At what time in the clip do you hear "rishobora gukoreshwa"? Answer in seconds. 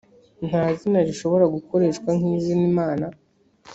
1.07-2.09